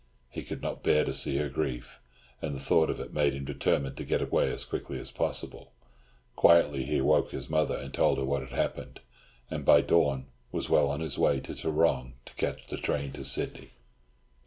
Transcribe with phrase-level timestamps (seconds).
[0.31, 1.99] He could not bear to see her grief,
[2.41, 5.73] and the thought of it made him determined to get away as quickly as possible.
[6.35, 9.01] Quietly he awoke his mother, and told her what had happened,
[9.51, 13.23] and by dawn was well on his way to Tarrong to catch the train to
[13.23, 13.73] Sydney.